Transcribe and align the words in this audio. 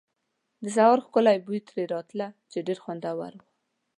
د 0.63 0.65
سهار 0.75 0.97
ښکلی 1.05 1.37
بوی 1.45 1.59
ترې 1.67 1.83
راته، 1.93 2.25
چې 2.51 2.59
ډېر 2.67 2.77
خوندور 2.83 3.13
و. 3.37 3.41